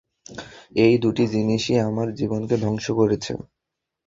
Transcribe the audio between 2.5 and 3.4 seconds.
ধ্বংস করেছে।